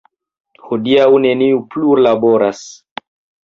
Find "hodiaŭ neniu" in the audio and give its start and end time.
0.69-1.61